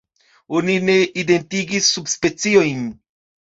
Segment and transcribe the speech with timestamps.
[0.59, 2.83] Oni ne identigis subspeciojn.